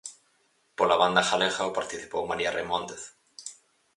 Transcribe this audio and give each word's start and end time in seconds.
Pola 0.79 0.95
banda 1.01 1.23
galega 1.29 1.69
o 1.69 1.75
participou 1.79 2.23
María 2.31 2.53
Reimóndez. 2.57 3.03